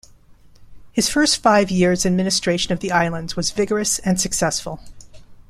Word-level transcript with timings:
His 0.91 1.07
first 1.09 1.43
five 1.43 1.69
years' 1.69 2.07
administration 2.07 2.71
of 2.73 2.79
the 2.79 2.91
islands 2.91 3.35
was 3.35 3.51
vigorous 3.51 3.99
and 3.99 4.19
successful. 4.19 4.79